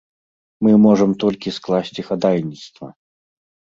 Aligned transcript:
Мы 0.67 0.71
можам 0.85 1.11
толькі 1.23 1.55
скласці 1.59 2.01
хадайніцтва. 2.11 2.87